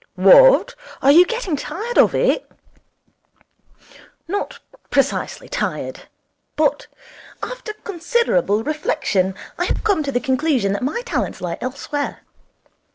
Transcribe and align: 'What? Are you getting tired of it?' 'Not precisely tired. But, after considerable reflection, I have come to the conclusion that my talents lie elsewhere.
'What? 0.15 0.73
Are 1.03 1.11
you 1.11 1.27
getting 1.27 1.55
tired 1.55 1.99
of 1.99 2.15
it?' 2.15 2.49
'Not 4.27 4.57
precisely 4.89 5.47
tired. 5.47 6.07
But, 6.55 6.87
after 7.43 7.73
considerable 7.83 8.63
reflection, 8.63 9.35
I 9.59 9.65
have 9.65 9.83
come 9.83 10.01
to 10.01 10.11
the 10.11 10.19
conclusion 10.19 10.73
that 10.73 10.81
my 10.81 11.03
talents 11.05 11.39
lie 11.39 11.59
elsewhere. 11.61 12.21